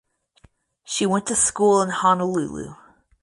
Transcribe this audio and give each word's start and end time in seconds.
She 0.83 1.05
went 1.05 1.27
to 1.27 1.35
school 1.35 1.79
in 1.83 1.89
Honolulu. 1.89 2.73